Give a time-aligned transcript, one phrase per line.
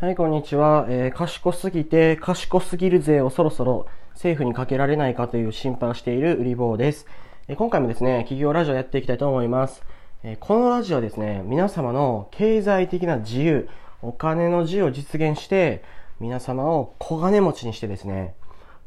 [0.00, 0.86] はい、こんにちは。
[0.88, 7.08] えー賢すぎて、賢すぎる税をそろそろ政府にかけられないかという心配をしている売り坊です。
[7.48, 9.82] えー今回もですね、企業ラジオやっていきたいと思います。
[10.22, 13.68] えーこのラジオはですね、皆様の経済的な自由、
[14.00, 15.82] お金の自由を実現して、
[16.20, 18.36] 皆様を小金持ちにしてですね、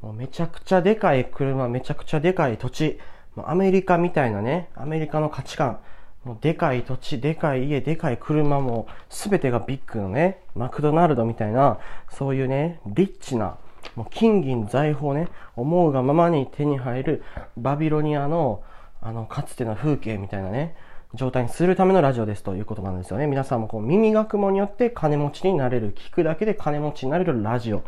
[0.01, 2.99] もうめちゃくちゃでかい車、めちゃくちゃでかい土地、
[3.35, 5.81] アメリカみたいなね、アメリカの価値観、
[6.23, 11.79] もうでかい土地、でかい家、でかい車も、すべてがビッグのね、マクドナルドみたいな、
[12.11, 13.57] そういうね、リッチな、
[13.95, 17.23] もう金銀財宝ね、思うがままに手に入る
[17.57, 18.61] バビロニアの、
[19.01, 20.75] あの、かつての風景みたいなね、
[21.15, 23.25] 状態にするためのラジオですということなんですよね。
[23.25, 27.83] 皆さんもこう耳学問によって金持ちになれる、聞くだけで金持ちになれるラジオ。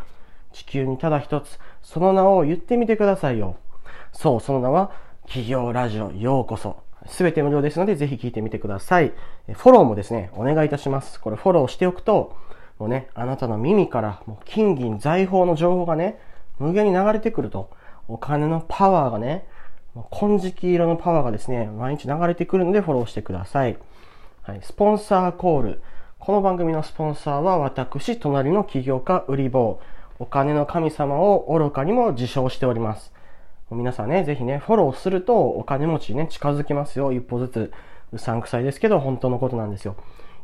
[0.52, 3.58] 地球にただ一つ、その名を言ってみてくださいよ。
[4.12, 4.92] そう、その名は、
[5.26, 6.83] 企業ラジオ、ようこそ。
[7.08, 9.14] すべて無料ですので、ぜひ聞いてみてください。
[9.54, 11.20] フォローもですね、お願いいたします。
[11.20, 12.36] これフォローしておくと、
[12.80, 16.20] もうね、あなたの耳から、もう金銀財宝の情報がね、
[16.60, 17.70] 無限に流れてくると、
[18.08, 19.46] お金のパワーがね、
[19.94, 23.78] もう金色色のパワーがですね、毎日流れてくるのでフォローしてください。
[24.42, 25.82] はい、スポンサーコール。
[26.20, 29.80] この番組のスポンサーは私、隣の起業家、売り棒。
[30.20, 33.13] お金の神様を愚かにも自称しております。
[33.74, 37.12] 皆さんね、ぜひね、フォローするとお金持ちにね、近づきますよ。
[37.12, 37.72] 一歩ずつ。
[38.14, 39.96] うさんくさいですけど、本当のことなんですよ。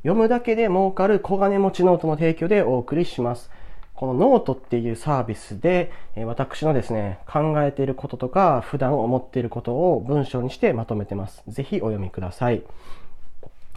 [0.02, 3.52] 読むだけで儲かる小金持ちノートの提供でお送りします。
[3.94, 5.92] このノートっていうサービスで、
[6.26, 11.44] 私のですね、考えていることとか、普段思っていることを文章にしてまとめてます。
[11.48, 12.64] ぜひお読みください。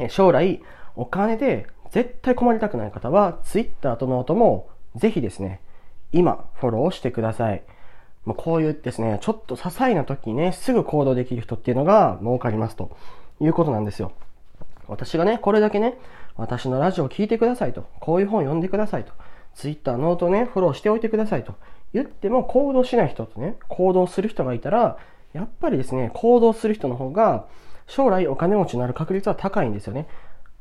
[0.09, 0.63] 将来、
[0.97, 5.61] お金で絶対困りたくない方は、Twitter とノートもぜひですね、
[6.13, 7.63] 今、フォローしてください。
[8.25, 12.97] もうこういうですね、ちょっと些細な時にね、すぐ行動できる人っていうのが儲かりますと
[13.41, 14.13] いうことなんですよ。
[14.87, 15.99] 私がね、これだけね、
[16.37, 19.13] 私のラジオを聞いてくださいと、こういう本読んでくださいと、
[19.55, 21.55] Twitter、note ね、フォローしておいてくださいと
[21.93, 24.99] 言っても行動しない人とね、行動する人がいたら、
[25.33, 27.47] やっぱりですね、行動する人の方が
[27.87, 30.07] 将来お金持ちになる確率は高いんですよね。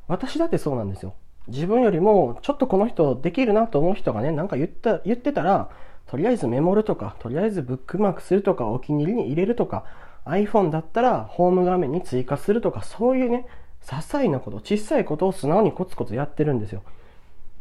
[0.07, 1.13] 私だってそうなんですよ。
[1.47, 5.69] 自分よりもちょっとこの人できるなと思う人がね、なんか言った、言ってたら、
[6.11, 9.85] とりあえずメモるとか、とりあえずブックマークするとか、お気に入りに入れるとか、
[10.25, 13.47] iPhone だったらホーム画面に追加するとか、そういうね、
[13.81, 16.83] 些細なこと、小さいことを素直にコツコツやってるんですよ。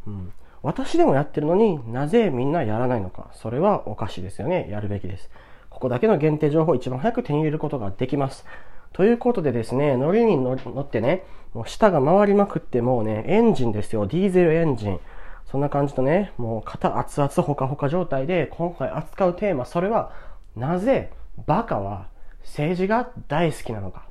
[0.09, 0.33] うん。
[0.65, 3.29] 私でもやってるのになぜみんなやらないのか。
[3.35, 4.67] それはおかしいですよね。
[4.69, 5.31] やるべきです。
[5.71, 8.45] ここだけの限定情報を一番早く手に入れることができます。
[8.93, 11.23] ということでですね、乗りに乗ってね、
[11.55, 14.09] もう舌が回りまくってもうね、エンジンですよ。
[14.09, 15.01] ディーゼルエンジン。
[15.47, 20.13] そんな感じとね、もう肩熱々ほかほか状態で今回扱うテーマ、それは
[20.57, 21.13] なぜ
[21.47, 22.09] バカは
[22.43, 24.07] 政治が大好きなのか。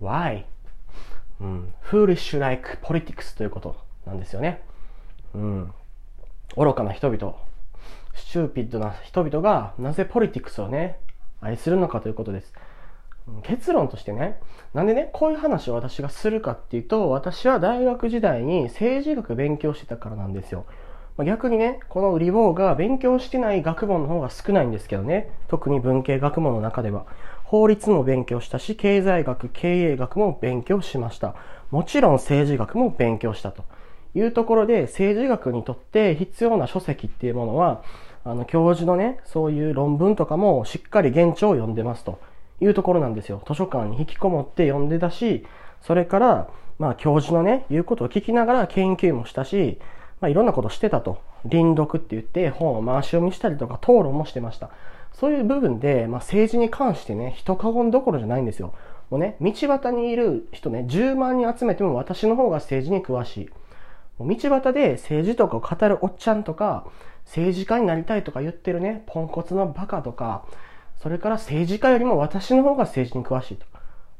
[0.00, 0.44] Why?
[1.40, 4.62] うん、foolish like politics ということなんですよね。
[5.34, 5.72] うん。
[6.56, 7.36] 愚かな人々、
[8.14, 10.98] スチューピッドな人々がなぜポリティクスをね、
[11.40, 12.52] 愛するのかということです。
[13.42, 14.38] 結論としてね、
[14.74, 20.66] なんでね、こういう話を私がするかっていうと、私は大学時代に政治学勉強してたからなんですよ。
[21.16, 27.06] まあ逆にね、この売り棒が勉強してない学問の方が少ないんですけどね、特に文系学問の中では。
[27.44, 31.34] 法律も勉強したし、経済学、経営学も勉強しました。
[31.70, 33.64] もちろん政治学も勉強したと
[34.14, 37.82] いうところで、政治学にとって必要な書籍っていうものは、
[38.24, 42.18] あの、教授のね、そういう論文とかもしっかり現地を読んでますと
[42.60, 43.42] いうところなんですよ。
[43.46, 45.46] 図書館に引きこもって読んでたし、
[45.82, 46.48] それから、
[46.78, 49.78] まあ、教授のね、言うことを聞きながら研究もしたし、
[50.20, 51.18] まあ、いろんなことしてたと。
[51.44, 54.70] 臨読って言って本を回し読みしたりとか討論もしてました。
[55.12, 58.74] そういう部分で、まあ、政治に関してね、人過言どころじゃないんですよ。
[59.10, 63.50] もうね、道端にいる人ね、10万人集めても私の方が政治に詳しい。
[64.18, 66.86] もう道端で政治とかを語るおっちゃんとか、
[67.24, 70.44] 政治家になりたいとか言ってるね、ポンコツのバカとか、
[71.02, 73.66] それから政治家よりも私の方が政治に詳しいと。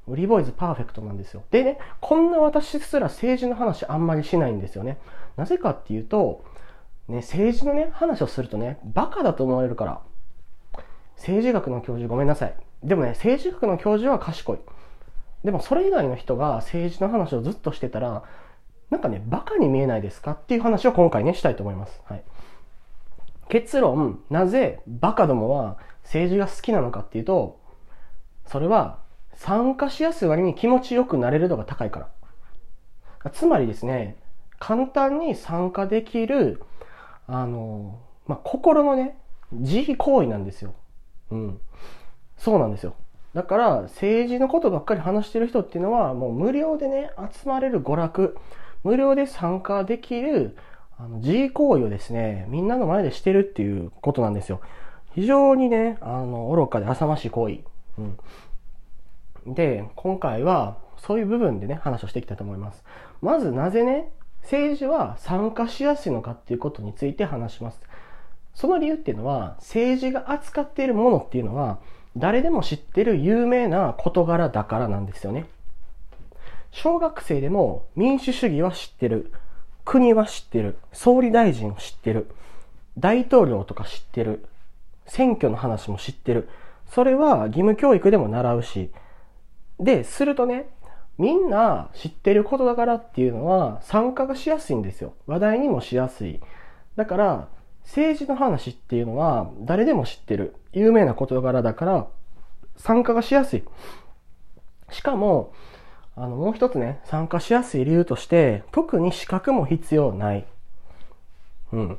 [0.06, 1.42] 売りボーイズパーフェクトなんですよ。
[1.50, 4.98] でね、こんな私すら政治の話あんまりしないんですよね。
[5.36, 6.44] なぜかっていうと、
[7.08, 10.00] ね、政治のね、話をするとね、バカだと思われるから。
[11.16, 12.54] 政治学の教授ごめんなさい。
[12.82, 14.58] でもね、政治学の教授は賢い。
[15.44, 18.22] でもそれ以外の人が政治の話をずっとしてたら、
[18.90, 22.00] なんかね、バカに見えないですかっていう話を今回ね、したいと思います。
[22.04, 22.22] はい。
[23.48, 25.78] 結論、なぜバカどもは
[26.08, 27.60] 政治が好きなのかっていうと、
[28.46, 28.98] それは
[29.34, 32.08] 参加しやすい割に気持ちよくなれる度が高いか
[33.22, 33.30] ら。
[33.30, 34.16] つまりですね、
[34.58, 36.62] 簡単に参加できる、
[37.26, 39.18] あの、まあ、心のね、
[39.52, 40.74] 慈悲行為なんですよ。
[41.30, 41.60] うん。
[42.38, 42.94] そうなんですよ。
[43.34, 48.38] だから、政治のことばっかり話してる人っていうのは、もう無料でね、集まれる娯楽、
[48.82, 50.56] 無料で参加できる、
[50.96, 54.60] あの、G 行為をですね、みんなの前でしてるっていうことなんですよ。
[55.18, 57.58] 非常にね、あの、愚かで浅ましい行為。
[57.98, 59.54] うん。
[59.54, 62.84] で、今回は、そういう部分でね、話をしていきたいと思います。
[63.20, 64.12] まず、なぜね、
[64.42, 67.80] 政治は参加しやすいのかっていうことについて話します。
[68.54, 71.80] その理由っていうのは、政治が扱っているものっていうのは、
[72.16, 75.46] 誰でも知ってる有名な事柄だからなんですよね。
[76.70, 79.32] 小学生でも民主主義は知ってる。
[79.84, 80.78] 国は知ってる。
[80.92, 82.30] 総理大臣を知ってる。
[82.96, 84.44] 大統領とか知ってる。
[85.08, 86.48] 選挙の話も知ってる。
[86.86, 88.90] それは義務教育でも習うし。
[89.80, 90.70] で、するとね、
[91.18, 95.14] みんな知ってることだからっていうのは参加がしやすいんですよ。
[95.26, 96.40] 話題にもしやすい。
[96.96, 97.48] だから、
[97.82, 100.54] 政治の話っていうのは誰でも知ってる。
[100.72, 102.06] 有名な事柄だから
[102.76, 103.64] 参加がしやすい。
[104.90, 105.52] しかも、
[106.14, 110.46] あの、もう一つね、参加しやすい理由として、特に資格も必要ない。
[111.72, 111.98] うん。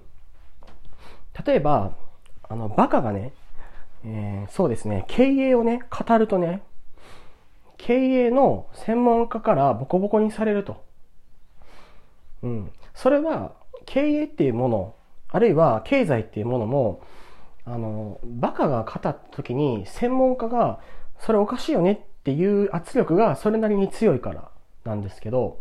[1.46, 1.94] 例えば、
[2.50, 3.32] あの、バカがね、
[4.06, 6.64] えー、そうですね、経営をね、語るとね、
[7.78, 10.84] 経営の専門家からボコボコにされると。
[12.44, 12.72] うん。
[12.94, 13.54] それは、
[13.86, 14.96] 経営っていうもの、
[15.30, 17.02] あるいは経済っていうものも、
[17.66, 20.80] あの、バカが語った時に専門家が、
[21.20, 24.50] それおかしいよねっていう圧力がそれなりに強いから
[24.86, 25.60] なんですけど、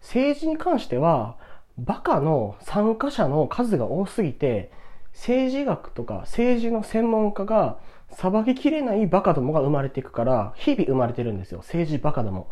[0.00, 1.36] 政治に関しては、
[1.78, 4.70] バカの参加者の数が多すぎて、
[5.14, 7.78] 政治学とか政治の専門家が
[8.10, 11.58] 裁ききれないバカどもが生まれていくから、日々生まれてるんですよ。
[11.58, 12.48] 政治バカども。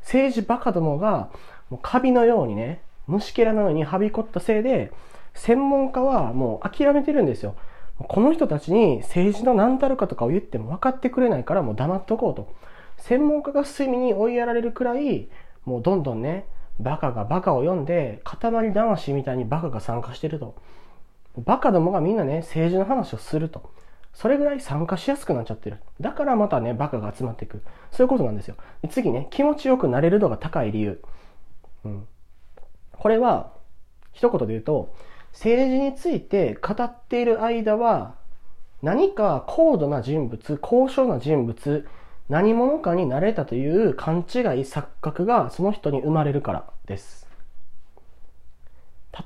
[0.00, 1.30] 政治バカどもが、
[1.70, 4.92] もうカビのようにね、虫けらのようにはびこったせいで、
[5.34, 7.54] 専門家はもう諦めてるんですよ。
[7.98, 12.52] この人たちに政治の何たるかとかを言っても分かってくれないからもう黙っとこうと。
[12.96, 15.28] 専門家が隅に追いやられるくらい、
[15.64, 16.46] もうどんどんね、
[16.80, 20.54] バカがバカを読んで、塊魂みたいにバカが参加してると。
[21.36, 23.70] バカどもがみんなね、政治の話をすると。
[24.12, 25.78] それぐらい参加しやすくなっちゃってる。
[26.00, 27.62] だからまたね、バカが集まっていく。
[27.90, 28.54] そういうことなんですよ。
[28.90, 31.02] 次ね、気持ちよくなれる度が高い理由。
[31.84, 32.06] うん。
[32.92, 33.52] これは、
[34.12, 34.94] 一言で言うと、
[35.32, 38.14] 政治について語っている間は、
[38.82, 41.86] 何か高度な人物、高尚な人物、
[42.28, 44.22] 何者かになれたという勘違い、
[44.62, 47.26] 錯覚がその人に生まれるからです。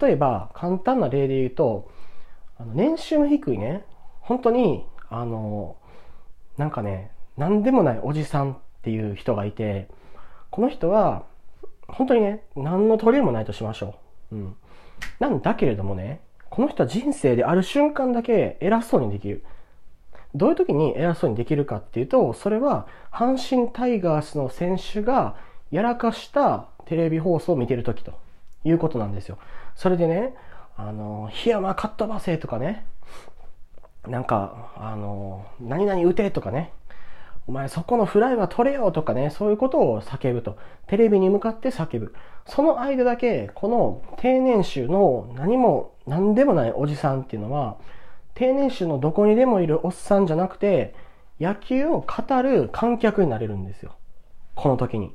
[0.00, 1.90] 例えば、簡単な例で言うと、
[2.58, 3.84] あの年収の低いね、
[4.20, 5.76] 本当に、あの、
[6.56, 9.88] なんかね、何でもないおじさんっていう人がいて、
[10.50, 11.24] この人は、
[11.86, 13.94] 本当にね、何の取り柄もないとしましょ
[14.32, 14.36] う。
[14.36, 14.56] うん。
[15.20, 16.20] なんだけれどもね、
[16.50, 19.44] この人は人生である瞬間だけ偉そうにできる。
[20.34, 25.36] どういう時に偉そうにできるかっていうと、それは阪神タイガースの選手が
[25.70, 28.12] やらかしたテレビ放送を見てる時と
[28.64, 29.38] いうことなんですよ。
[29.74, 30.34] それでね、
[30.78, 32.86] あの、檜山かっ飛ばせとかね、
[34.06, 36.72] なんか、あの、何々打てとかね、
[37.48, 40.56] お前そこのフライは取れよとかね、そういうことを叫ぶと。
[40.86, 42.14] テレビに向かって叫ぶ。
[42.46, 47.76] その間だけ、この低年収の何も、何でもないおじさんっていうのは、
[48.34, 50.94] 低年収のどこにでもいるおっさんじゃなくて、
[51.40, 53.96] 野球を語る観客になれるんですよ。
[54.54, 55.12] この時に。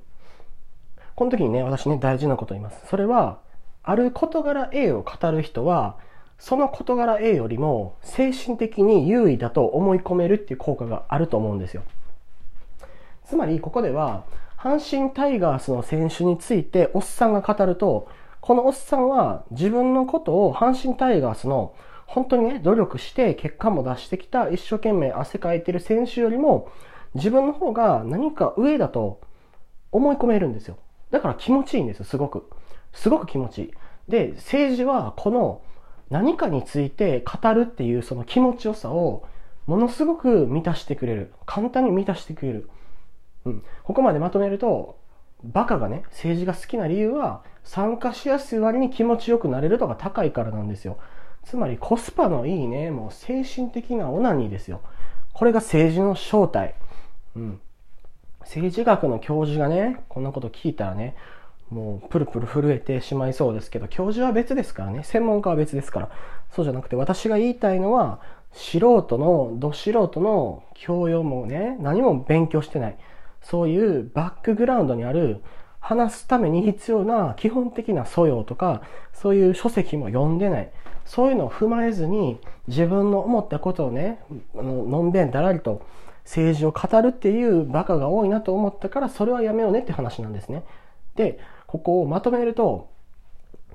[1.16, 2.86] この時にね、私ね、大事なこと言います。
[2.88, 3.40] それは、
[3.84, 5.98] ある事柄 A を語る人は、
[6.40, 11.84] その事柄 A よりも精神的に優位だと思い込めるっていう効果があると思うんですよ。
[13.26, 14.24] つまりここでは、
[14.58, 18.08] 阪神タイガースの選手についておっさんが語ると、
[18.40, 21.74] このおっさんは自分のことを阪神タイガースの
[22.08, 26.70] 本当にね、努力して結果も出してきた一生懸命汗かいてる選手よりも
[27.16, 29.20] 自分の方が何か上だと
[29.92, 30.78] 思い込めるんですよ。
[31.12, 32.50] だから気持ちいいんですよ、すごく。
[32.94, 33.74] すごく気持ちいい。
[34.08, 35.62] で、政治はこの
[36.10, 39.26] 何かについて語るっていうその気持ちよさを
[39.66, 41.34] ものすごく満たしてくれる。
[41.46, 42.70] 簡単に満たしてくれる。
[43.46, 44.98] うん、ここまでまとめると、
[45.44, 50.98] バカがね、政治が好きな理由は、参加しやすい割に気持ちよくなれる度が高いからなんですよ。
[51.44, 54.82] つまりコスパのいいね、もう精神的なオナニーですよ。
[55.34, 56.76] これが政治の正体。
[57.36, 57.62] うん。
[58.42, 61.16] 政治学の教授がね、こんなこと聞いたらね、
[61.74, 66.10] もうプルプル震えてしまいそうですけど、教授は別ですからね、専門家は別ですから。
[66.52, 68.20] そうじゃなくて私が言いたいのは、
[68.52, 72.98] 素人の、ど素人の教養もね、何も勉強してない。
[73.42, 75.42] そういうバックグラウンドにある
[75.80, 80.72] 話すために必要な基本的な素養とか、そういう書籍も読んでない。
[81.06, 84.20] そういうのを踏まえずに自分の思ったことをね、
[84.56, 85.82] あののんべんだらりと
[86.24, 90.64] 政治を語るっていうバカが多いなと思ったから、それはやめようねって話なんですね。
[91.16, 91.40] で、
[91.74, 92.92] ここをまとめると、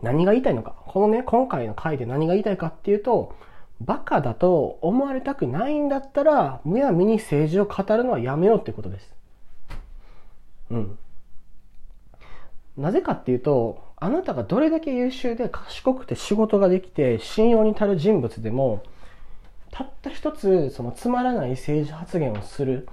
[0.02, 0.72] 何が言いたいのか。
[0.86, 3.34] このね、今回の回で何が言いたいかっていうと、
[3.80, 9.12] バカだと思われたくないんだったら、むやみに政治を語るのはやめようってことです。
[10.70, 10.98] うん。
[12.76, 18.84] なぜかっていうと、あなたがどれだけ優秀で賢くて仕事ができて信用に足る人物でも、
[19.72, 22.88] たった一つそのつまらない政治発言をする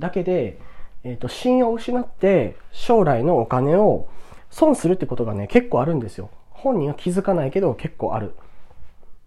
[0.00, 0.58] だけで、
[1.04, 4.08] えっ、ー、と、信用を失って将来のお金を
[4.50, 6.30] 損するってことがね、結構あるんですよ。
[6.50, 8.34] 本人は気づかないけど結構ある。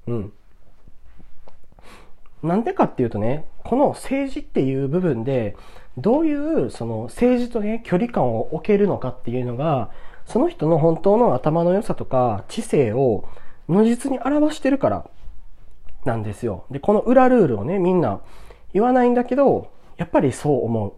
[0.08, 0.34] うん。
[2.44, 5.56] なんでかっていうとね、この政治っていう部分で、
[5.98, 9.90] どういうその政治とね、距離感を置けるのかっていうのが、
[10.26, 13.26] その人の本当の頭の良さとか知性を
[13.68, 15.10] 如実に表してるから
[16.06, 16.66] なんですよ。
[16.70, 18.22] で、この裏ルールをね、みんな
[18.74, 20.96] 言わないんだけど、やっぱりそう思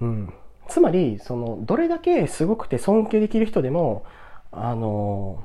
[0.00, 0.04] う。
[0.04, 0.34] うん。
[0.74, 4.04] つまり、その、どれだけすごくて尊敬できる人でも、
[4.50, 5.44] あの、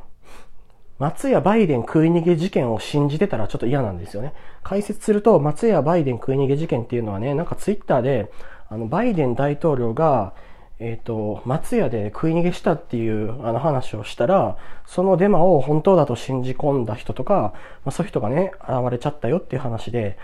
[0.97, 4.33] 松屋バイデン食い逃げ事件を信じてたらちょっと嫌なんですよね。
[4.63, 8.31] 解説すると、松屋バイデン食い逃げ事件っていうのはね、なんかツイッターで、
[8.69, 10.33] あの、バイデン大統領が、
[10.79, 14.57] えっ、ー、と、松屋で食い逃げしたっていうあの話をしたら、
[14.87, 17.53] そのデマを本当だと信じ込んだ人とか、
[17.85, 20.17] まあ、そういう人がね、現れちゃったよっていう話で、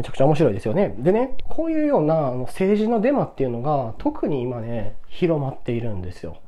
[0.00, 0.94] めちゃくちゃ面白いですよね。
[0.98, 6.38] でね、こういうようなあの政治のデマっていうのが特に今ね、広まっているんですよ。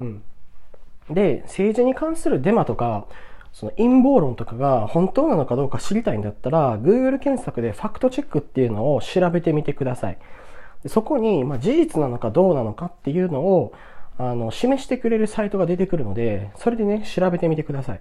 [0.00, 0.22] うん。
[1.10, 3.06] で、政治に関するデマとか、
[3.52, 10.18] その陰謀論とかが本当なのかどうか知りたいんだったら、Google 検索でファクトチェックっていうのを調べてみてください。
[10.84, 13.72] そこに、まあ、事実なのかどうなのかっていうのを、
[14.18, 18.00] あの、示してくれるサイトが出てくるので、それでね、調べてみてください。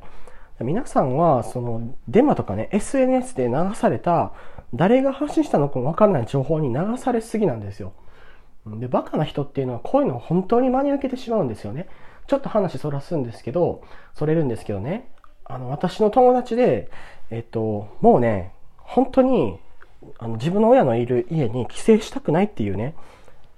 [0.62, 4.32] 皆さんは、その、デマとかね、SNS で流された、
[4.74, 7.94] 誰が発信したのかもわからない情報に流されすぎなんですよ。
[8.66, 11.88] で、バカな人っていうのはこういうのを本当に真に受けてしまうんですよね。
[12.28, 13.84] ちょっと話そらすんですけど、
[14.16, 15.12] それるんですけどね。
[15.44, 16.90] あの、私の友達で、
[17.30, 19.60] えっと、もうね、本当に
[20.18, 22.96] あの自分の親のいる家に帰省したくないっていうね、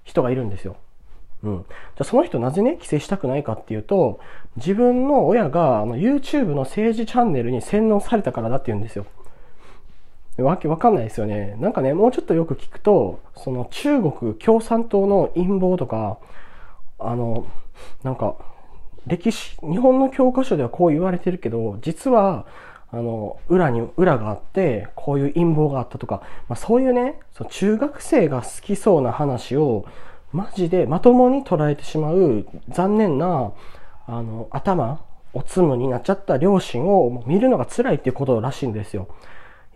[0.04, 0.78] 人がいるんですよ。
[1.44, 1.58] うん。
[1.60, 4.20] じゃあその人なぜね、帰省したくないかっていうと、
[4.56, 9.06] 自分の親があの YouTube の政治チャンネルに洗脳されたからだって言うんですよ。
[10.44, 11.56] わけわかんないですよね。
[11.60, 16.20] なんかね、もうちょっとよく聞くと、その中国共産党の陰謀とか、
[17.00, 17.46] あの、
[18.03, 18.36] なんか、
[19.08, 22.46] 歴史、日本の教科書ではこう言われてるけど、実は、
[22.91, 29.86] あの、裏に、裏があって、こういう陰謀があったとか、まあ、そういうね、そう中学生が好きそうな話を、
[30.32, 33.51] マジでまともに捉えてしまう残念な、
[34.08, 35.01] あの、頭、
[35.34, 39.08] おつむになっちゃった両親を見るのが辛いっていうことらしいんですよ。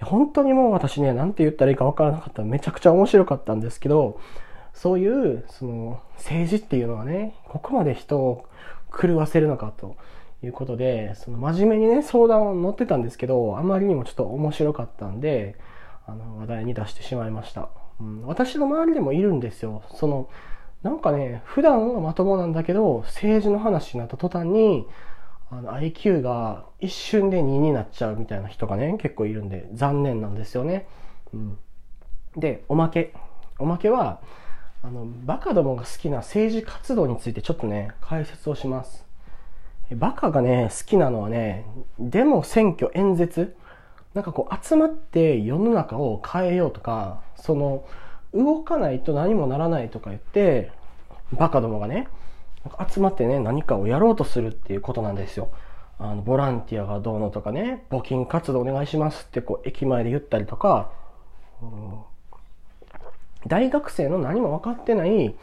[0.04, 4.20] 本当にもう私ね、なんて言ったらいいかわからなかっためちゃくちゃ面白かったんですけど、
[4.74, 8.46] そういう、その、政治っていうのはね、ここまで人を
[8.92, 9.96] 狂わせるのかと。
[10.44, 15.56] いうことで、その真面目にね、相談を乗ってたんですけど、あまりにもちょっと面白かったんで、
[16.08, 17.70] あの、話題に出してしまいました。
[18.00, 19.84] うん、私の周りでもいるんですよ。
[19.96, 20.30] その、
[20.82, 24.88] なんかね、普段はまともなんだけど、政治の話になった途端に、
[25.52, 30.88] あの、IQ が一瞬で2になっちゃうみたいな人がね、結構いるんで、残念なんですよね。
[31.34, 31.58] うん。
[32.38, 33.14] で、おまけ。
[33.60, 34.22] おまけは、
[34.82, 39.06] あの、バカどもが好きな政治活動についてちょっとね、解説をします。
[39.92, 41.66] バカがね、好きなのはね、
[42.00, 43.56] デモ、選挙、演説、
[44.14, 47.84] なんかこう集まって世の中を変えようとか、その、
[48.34, 50.72] 動かないと何もならないとか言って、
[51.34, 52.08] バカどもがね、
[52.90, 55.50] 集まってね、何かをやろうとするっていうことなんですよ。
[56.00, 60.92] あの、ボランティアがどうのとかね、募金活動お願いしますってこう、駅前で言ったりとか、
[61.62, 62.00] うん、
[63.48, 65.36] 大学生の何も分かってない、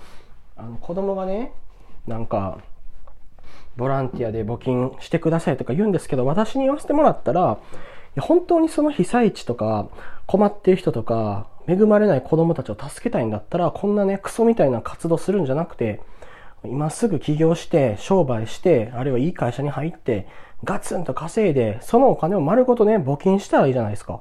[0.57, 1.53] あの、子供がね、
[2.07, 2.59] なんか、
[3.77, 7.59] ボランティアで募金してくださいとか言うんですけど、私に言わせてもらったら、
[8.21, 9.89] 本当にその被災地とか、
[10.27, 16.01] 困っている人とか、恵まれない子供たちを助けたいんだったら、こんなね、クソみたいな活動するんじゃなくて、
[16.65, 20.27] 今すぐ起業して、商売して、あるいはいい会社に入って、
[20.65, 24.21] ガツンと稼いで、そのお金を丸ごとね、募金したらいいじゃないですか。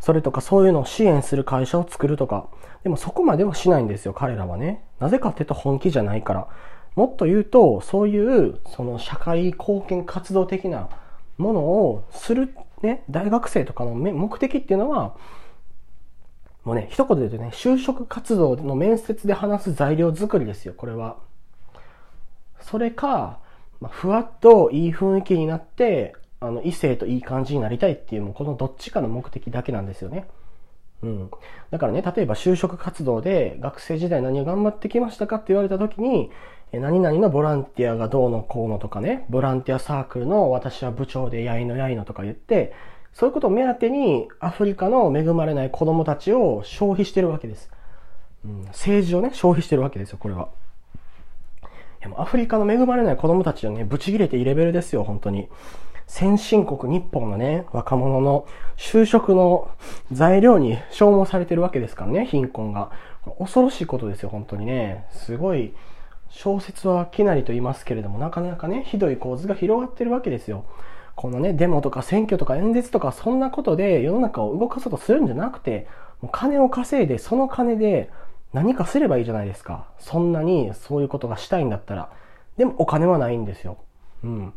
[0.00, 2.46] それとかそういうのを支援する会社を作るとか。
[2.82, 4.84] でもそこまではしないんですよ、彼らはね。
[5.00, 6.48] なぜかっていうと本気じゃないから。
[6.94, 10.90] もっと言うと、そういう、その社会貢献活動的な
[11.38, 15.16] ものをする、ね、大学生とかの目的っていうのは、
[16.64, 21.18] もうね、一言で言うとね、就職活動の面接で話す材料作りですよ、これは。
[22.60, 23.38] それか、
[23.80, 30.26] まあ、ふわっといい雰囲気になって、あの、異性といい感じになりたいっていう、もうこのどっちかの目的だけなんですよね。
[31.02, 31.30] うん。
[31.70, 36.30] だからね、例えば就職活動で学生時代何を頑張ってきましたかって言われた時に、
[36.72, 42.72] 何々のボランティアがどうのこうのとかね、ボランティアサークルの私は部長でやいのやいのとか言って、
[43.14, 47.70] そういうことを目当てにアフリカの恵まれない子供たちを消費してるわけです。
[48.68, 50.48] 政治をね、消費してるわけですよ、これは。
[52.00, 55.48] でもアフリカの恵まれない子供たちをね、ブチ切れていいレベルですよ、本当に。
[56.06, 59.70] 先進国日本のね、若者の就職の
[60.12, 62.90] 材料に消耗されてるわけですからね、貧困が。
[63.38, 65.06] 恐ろしいことですよ、本当にね。
[65.10, 65.72] すごい、
[66.28, 70.64] 小説はきなりと言いますけれども、なかなかね、ひどい構図が広がってるわけですよ。
[71.16, 75.86] このね、デモとか選挙とか演説とかそんなことで世の中を動かそうとするんじゃなくて、
[76.20, 78.10] もう金を稼いで、その金で
[78.52, 79.86] 何かすればいいじゃないですか。
[79.98, 82.10] そんなにそういうことがしたいんだったら。
[82.56, 83.78] でもお金はないんですよ。
[84.22, 84.54] うん。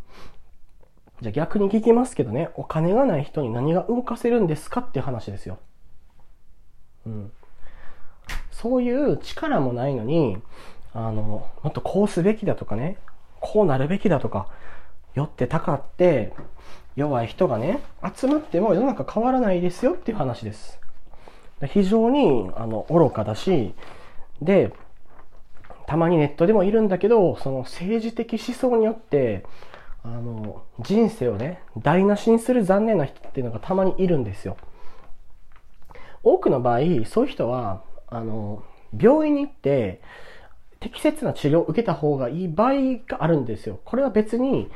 [1.22, 5.58] じゃあ逆に聞きますけどね、お金がない人に何が動かせるんですかっていう話ですよ。
[7.06, 7.32] うん。
[8.52, 10.38] そういう力もないのに、
[10.94, 12.98] あの、もっとこうすべきだとかね、
[13.40, 14.48] こうなるべきだとか、
[15.18, 16.34] よってたかって、
[16.96, 17.80] 弱い人がね、
[18.16, 20.80] 集まっても世の中変わらないですよっていう話です。
[21.66, 23.74] 非常に、あの、愚かだし、
[24.42, 24.72] で、
[25.88, 29.46] たまにネットでもいるんだけど、その政治的思想によって、
[30.04, 34.58] あの、人生をね、台無しにする残念な人っていうのがたまにいるんですよ。
[36.24, 38.64] 多くの場合、そういう人は、あの、
[38.98, 40.02] 病院に行って、
[40.80, 42.74] 適切な治療を受けた方がいい場合
[43.08, 43.80] があるんですよ。
[43.84, 44.70] これは別に、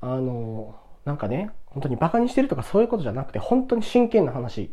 [0.00, 4.72] あの、なんかね、本当に馬鹿にしてるとかそういうことじゃなくて、本当に真剣な話。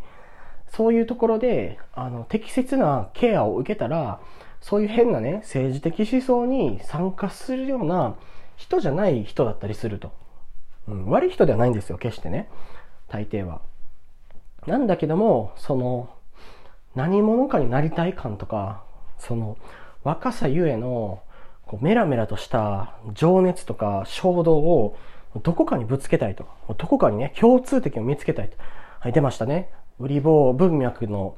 [0.67, 4.19] そういうところで、あの、適切なケアを受けたら、
[4.59, 8.15] そういう変なね、政治的思想に参加するような
[8.55, 10.11] 人じゃない人だったりすると。
[10.87, 12.49] うん、悪い人ではないんですよ、決してね。
[13.07, 13.61] 大抵は。
[14.65, 16.09] なんだけども、その、
[16.95, 18.83] 何者かになりたい感とか、
[19.17, 19.57] その、
[20.03, 21.21] 若さゆえの、
[21.73, 24.95] こうメラメラとした情熱とか衝動を
[25.41, 26.45] どこかにぶつけたいと。
[26.77, 28.57] どこかにね、共通点を見つけたいと。
[28.99, 29.71] はい、出ましたね。
[29.97, 31.35] 売り棒文脈の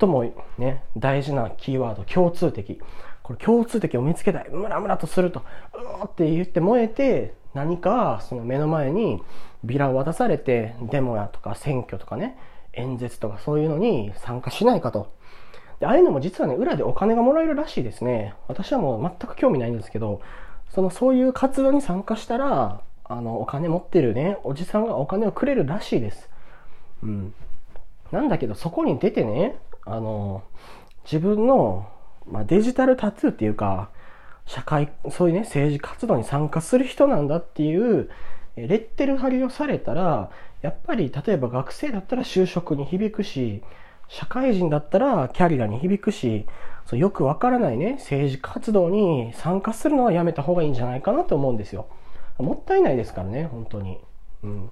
[0.00, 2.80] 最もね、大事なキーワード、共通的。
[3.22, 4.48] これ共通点を見つけたい。
[4.48, 5.40] ムラムラとすると。
[5.40, 5.42] う
[6.00, 9.22] おって言って燃えて、何かその目の前に
[9.64, 12.38] ビラを渡されて、デモやとか選挙とかね、
[12.72, 15.12] 演説とかそういうのに参加しないかと。
[15.80, 18.34] で、ああいうのも実はね、裏でお金がもらえるらしいですね。
[18.48, 20.20] 私はもう全く興味ないんですけど、
[20.70, 26.28] そのそういう活動に参加したら、あの、お金持ってるね、おじさんがお金をくれるらしいです。
[27.02, 27.34] うん。
[28.12, 30.42] なんだけど、そこに出てね、あの、
[31.04, 31.88] 自分の
[32.30, 33.90] まあ、デジタルタトゥーっていうか、
[34.46, 38.10] 社会、そういうね、政治活動に参加する人なんだっていう、
[38.56, 40.30] レッテル貼りをされたら、
[40.62, 43.62] やっぱり例えば学生だったら就職に響くし、
[44.08, 46.46] 社会人だったらキャリアに響くし、
[46.86, 51.86] そうよくわからないね、政治活動に参加するのはやめた方がいいんじゃないかなと思うんですよ。
[52.38, 54.00] もったいないですからね、本当に。
[54.42, 54.70] うん。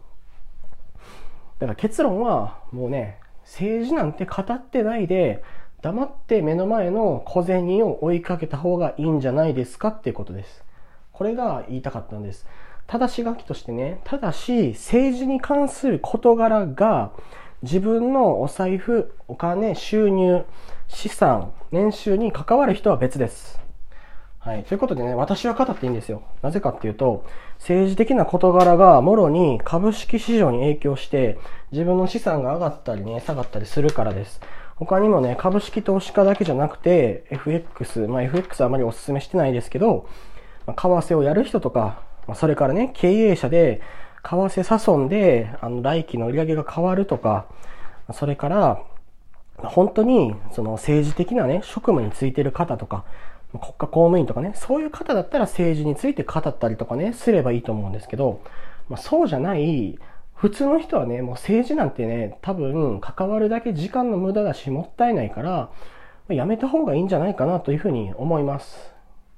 [1.58, 5.42] だから結論は、もうね、政治なんて語ってないで、
[5.82, 10.64] 黙って目の前の小銭を追いかけた方がいいんじゃないですかっていうことです。
[11.12, 12.46] これが言いたかったんです。
[12.86, 17.12] ただし書きとしてね、ただし政治に関する事柄が
[17.66, 20.44] 自分のお財布、お金、収入、
[20.86, 23.58] 資産、年収に関わる人は別です。
[24.38, 24.62] はい。
[24.62, 26.22] ということでね、私は語っていいんですよ。
[26.42, 27.24] なぜかっていうと、
[27.58, 31.38] 政治的な事柄がもろに株式市場に影響して、
[31.72, 34.40] 自分の資産が上がったりね、下がったりするからです。
[34.76, 40.08] 他にもね、株式投資家だけじゃなくて、FX、まあ FX はあまりお勧めしてないですけど、
[40.68, 43.80] まあ、為替をやる人とか、まあ、それからね、経営者で、
[44.26, 47.46] 為替差損で、あの、来期の売り上げが変わるとか、
[48.12, 48.82] それから、
[49.58, 53.04] 本当に、その政治的なね、職務についてる方とか、
[53.52, 58.40] 国家公務員とかね、そういう方だったら政治について語ったりとかね、すればいいと思うんですけど、
[58.88, 59.98] まあ、そうじゃない、
[60.34, 65.70] 普通の人はね、もう政治なんてね、多分関わるだけ時間の無駄だし、もったいないから、
[66.28, 68.92] やめた方がいいんじゃないかなというふうに思います。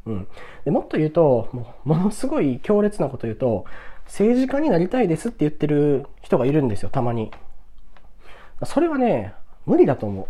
[0.07, 0.29] うん。
[0.65, 3.67] でもっと言うと、もものすごい強烈なこと言うと、
[4.09, 7.31] 政治家になりたいですって言ってる人がいるんですよ、たまに。
[8.65, 9.35] それはね、
[9.67, 10.27] 無理だと思う。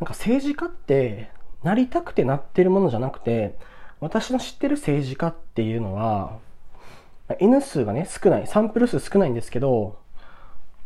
[0.00, 1.30] なんか政治家って、
[1.64, 3.58] なりたくてなってるものじゃなくて、
[4.00, 6.38] 私の知ってる政治家っていうのは、
[7.40, 8.46] N 数がね、少ない。
[8.46, 9.98] サンプル数少ないんですけど、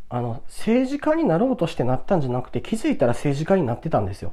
[0.09, 4.33] あの、政治家になろうとしてなったんじゃなくて、気づいたら政治家になってたんですよ。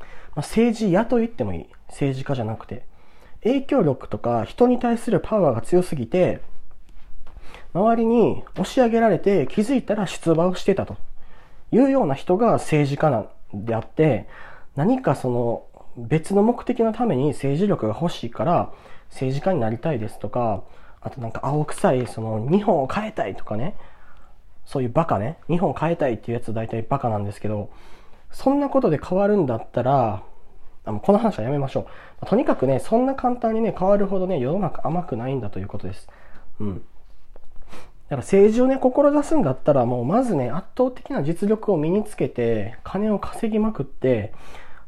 [0.00, 1.66] まあ、政治家と言ってもいい。
[1.88, 2.86] 政治家じゃなくて。
[3.44, 6.40] 影響力とか人に対するパワーが強すぎて、
[7.74, 10.96] 周りに押し上げられて気づいたら出馬をしてたと。
[11.72, 14.28] いうような人が政治家なんであって、
[14.76, 15.64] 何かその
[15.96, 18.72] 別の目的のために政治力が欲しいから
[19.10, 20.62] 政治家になりたいですとか、
[21.00, 23.74] あとなんか青臭い、その日本を変えたいとかね、
[24.66, 27.70] そういうバカね、日本を変えたいっていうやつ大体バカなんですけど、
[28.30, 30.22] そんなことで変わるんだったら、
[30.84, 31.86] あのこの話はやめましょ
[32.22, 32.26] う。
[32.26, 36.08] とにかくね、そんな簡単にね、変わるほどね、世の中甘くないんだということです。
[36.60, 36.74] うん。
[36.76, 36.86] だか
[38.10, 44.32] ら政治をね、志すんだったら、もうまずね、圧倒的な実力を身につけて、金を稼ぎまくって、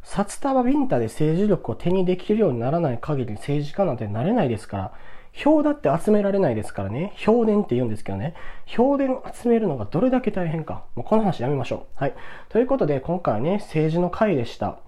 [0.02, 4.92] 札束ビンタで政治力を手にできるようにならない限り政治家なんてなれないですから、
[5.33, 7.12] 票だって集められないですからね。
[7.16, 8.35] 票田って言うんですけどね。
[8.66, 10.85] 票田集めるのがどれだけ大変か。
[10.94, 11.98] もうこの話やめましょう。
[12.00, 12.14] はい。
[12.50, 14.78] ということで、今回はね、政治の回でした。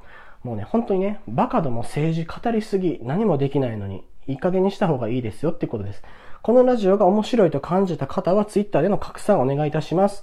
[0.47, 6.05] もうね、本当にね、バカども政治語りすぎ、何もできないのに、いい加減にした方がいいですよってことです。
[6.41, 10.23] このラジオが面白いと感じた方は Twitter での拡散お願いいたします。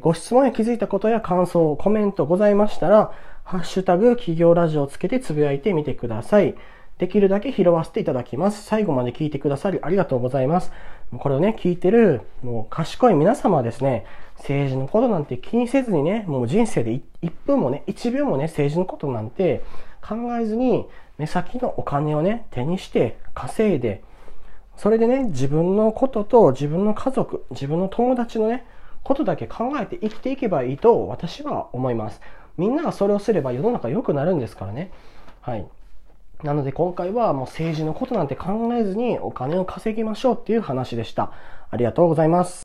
[0.00, 3.12] ご質問や気づいたことや感想、コメントございましたら、
[3.44, 6.56] ハッシュタグ企業ラジオをつけてつぶやいてみてください。
[6.98, 8.64] できるだけ拾わせていただきます。
[8.64, 10.72] 最後まで聞いてくださりありがとうございます。
[11.16, 14.04] これをね、聞いてる、もう賢い皆様はですね、
[14.40, 19.62] 政治のことなんて気にせずにね、もう人生で1分もね、1秒もね、政治のことなんて
[20.02, 20.86] 考えずに、
[21.18, 24.02] 目先のお金をね、手にして稼いで、
[24.76, 28.64] それでね、自分のことと自分の家族、自分の友達のね、
[29.02, 32.20] ことだけ考えて生きていけばいいと私は思います。
[32.56, 34.90] みんながそれをすれば世の中良くなるんですからね。
[35.40, 35.66] はい。
[36.42, 41.32] なので今回はもう政治のことなんて考えずにお金を稼ぎましょうっていう話でした。
[41.70, 42.58] ありがとうございます。